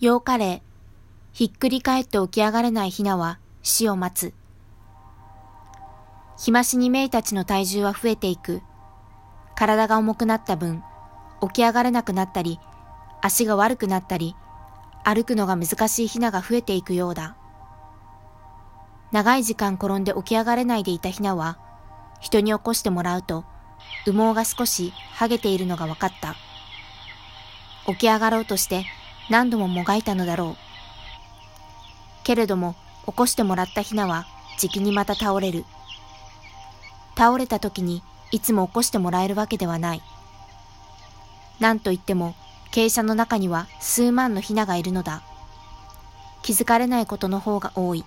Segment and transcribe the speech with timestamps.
[0.00, 0.62] 8日例、
[1.30, 4.32] ひっくり返って起き上がれないヒナは死を待つ。
[6.38, 8.62] 日増しにメイたちの体重は増えていく。
[9.54, 10.82] 体が重くなった分、
[11.42, 12.58] 起き上がれなくなったり、
[13.20, 14.34] 足が悪くなったり、
[15.04, 17.36] 歩くのが難しいヒナが増えていくようだ。
[19.12, 21.58] 長い時間転んで起き上がれないでいたヒナは、
[22.22, 23.44] 人に起こしてもらうと、
[24.06, 26.36] 羽毛が少し剥げているのが分かった。
[27.84, 28.86] 起き上がろうとして
[29.30, 32.24] 何度ももがいたのだろう。
[32.24, 32.74] けれども、
[33.06, 34.26] 起こしてもらったヒナは、
[34.58, 35.64] じきにまた倒れる。
[37.16, 40.02] 倒れた時に、いつも起こしてもらえるわけではない。
[41.60, 42.34] なんといっても、
[42.72, 45.22] 傾斜の中には数万のヒナがいるのだ。
[46.42, 48.04] 気づかれないことの方が多い。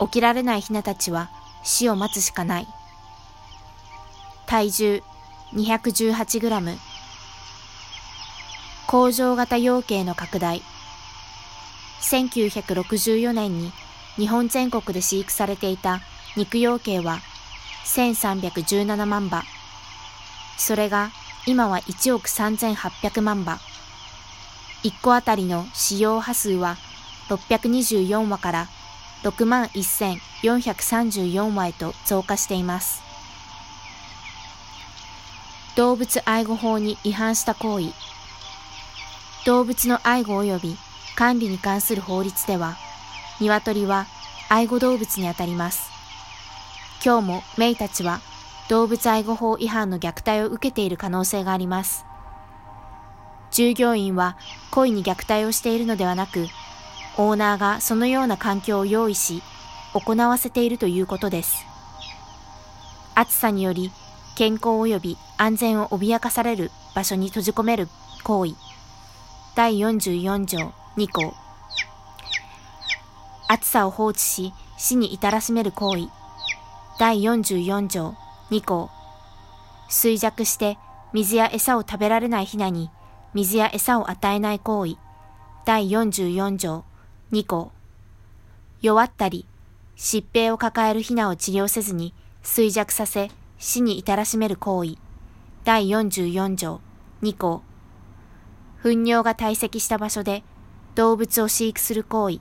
[0.00, 1.30] 起きられないヒナたちは
[1.62, 2.68] 死を待つしかない。
[4.46, 5.02] 体重
[5.54, 6.76] 218グラム。
[8.90, 10.62] 工場型養鶏の拡大。
[12.00, 13.70] 1964年に
[14.16, 16.00] 日本全国で飼育されていた
[16.38, 17.18] 肉養鶏は
[17.84, 19.44] 1317万羽。
[20.56, 21.10] それが
[21.46, 23.58] 今は1億3800万羽。
[24.84, 26.78] 1個あたりの使用羽数は
[27.28, 28.68] 624羽から
[29.22, 33.02] 6万1434羽へと増加しています。
[35.76, 37.92] 動物愛護法に違反した行為。
[39.46, 40.76] 動物の愛護及び
[41.16, 42.76] 管理に関する法律では、
[43.40, 44.06] 鶏は
[44.48, 45.90] 愛護動物にあたります。
[47.04, 48.20] 今日もメイたちは
[48.68, 52.04] 動物愛護法違反の虐待を受けている可能性があります。
[53.50, 54.36] 従業員は
[54.70, 56.46] 故意に虐待をしているのではなく、
[57.16, 59.42] オーナーがそのような環境を用意し、
[59.94, 61.64] 行わせているということです。
[63.14, 63.90] 暑さにより
[64.36, 67.88] 健康及び安全を脅かされる場所に閉じ込める
[68.22, 68.54] 行為。
[69.58, 71.34] 第44条2項。
[73.48, 76.06] 暑さを放置し死に至らしめる行為。
[77.00, 78.14] 第44条
[78.52, 78.88] 2項。
[79.90, 80.78] 衰弱して
[81.12, 82.88] 水や餌を食べられないヒナに
[83.34, 84.94] 水や餌を与えない行為。
[85.64, 86.84] 第44条
[87.32, 87.72] 2項。
[88.80, 89.44] 弱ったり
[89.96, 93.28] 疾病を抱えるヒナを治療せずに衰弱させ
[93.58, 94.98] 死に至らしめる行為。
[95.64, 96.80] 第44条
[97.22, 97.67] 2項。
[98.82, 100.44] 糞尿が堆積した場所で
[100.94, 102.40] 動物を飼育する行為。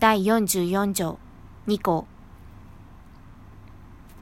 [0.00, 1.18] 第44条
[1.68, 2.06] 2項。